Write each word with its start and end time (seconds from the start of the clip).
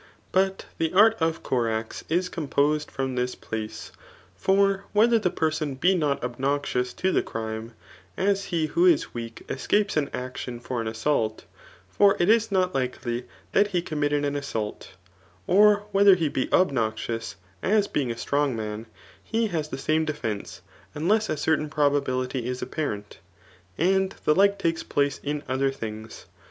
But 0.31 0.65
the 0.79 0.93
art 0.93 1.15
of 1.19 1.43
Corax 1.43 2.03
is 2.09 2.27
composed 2.27 2.89
from 2.89 3.13
this 3.13 3.35
place* 3.35 3.91
For 4.35 4.85
whether 4.93 5.19
the 5.19 5.29
person 5.29 5.75
be 5.75 5.93
not 5.93 6.23
obnoxious 6.23 6.91
to 6.93 7.11
the 7.11 7.21
crithe; 7.21 7.69
as 8.17 8.45
he 8.45 8.65
who 8.65 8.87
is 8.87 9.13
weak 9.13 9.45
escapes 9.47 9.95
an 9.97 10.09
action 10.11 10.59
for 10.59 10.81
an 10.81 10.87
assauk; 10.87 11.41
fi>r 11.87 12.17
it 12.19 12.29
is 12.29 12.51
not 12.51 12.73
likdy 12.73 13.25
that 13.51 13.67
he 13.67 13.81
committed 13.83 14.25
an 14.25 14.35
assault; 14.35 14.93
or 15.45 15.85
whether 15.91 16.15
he 16.15 16.29
be 16.29 16.47
obnon>tts, 16.47 17.35
as 17.61 17.87
being 17.87 18.09
a 18.09 18.17
strong 18.17 18.55
man, 18.55 18.87
he 19.23 19.49
has 19.49 19.69
the 19.69 19.77
same 19.77 20.03
defence, 20.03 20.61
unless 20.95 21.29
a 21.29 21.37
certain 21.37 21.69
probability 21.69 22.47
is 22.47 22.63
apparent. 22.63 23.19
And 23.77 24.15
the 24.25 24.33
like 24.33 24.57
takes 24.57 24.81
place 24.81 25.19
in 25.23 25.43
odier 25.43 25.71
things. 25.71 26.25